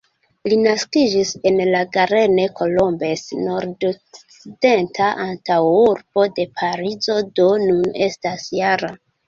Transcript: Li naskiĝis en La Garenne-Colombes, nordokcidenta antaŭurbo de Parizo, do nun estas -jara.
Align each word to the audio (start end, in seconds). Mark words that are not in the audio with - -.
Li 0.51 0.55
naskiĝis 0.61 1.33
en 1.49 1.59
La 1.75 1.81
Garenne-Colombes, 1.97 3.27
nordokcidenta 3.43 5.11
antaŭurbo 5.29 6.27
de 6.41 6.49
Parizo, 6.59 7.23
do 7.43 7.49
nun 7.69 7.89
estas 8.11 8.51
-jara. 8.61 8.95